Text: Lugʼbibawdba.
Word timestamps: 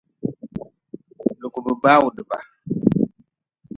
Lugʼbibawdba. 1.41 2.35